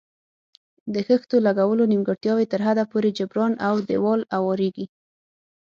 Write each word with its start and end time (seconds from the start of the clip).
د 0.93 0.95
خښتو 1.07 1.37
لګولو 1.47 1.83
نیمګړتیاوې 1.91 2.45
تر 2.53 2.59
حده 2.67 2.83
پورې 2.91 3.09
جبران 3.19 3.53
او 3.67 3.75
دېوال 3.89 4.21
اواریږي. 4.37 4.85